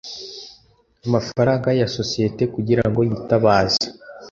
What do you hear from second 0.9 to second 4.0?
amafaranga ya sosiyete kugira ngo yitabaze